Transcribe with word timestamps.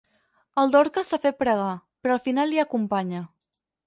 El 0.61 0.71
Dorca 0.75 1.03
s'ha 1.09 1.19
fet 1.25 1.37
pregar, 1.41 1.67
però 2.05 2.15
al 2.15 2.23
final 2.23 2.51
l'hi 2.53 2.63
acompanya. 2.65 3.21